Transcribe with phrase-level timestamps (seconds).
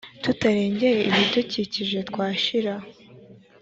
[0.23, 2.73] tutarengeye ibidukije twashira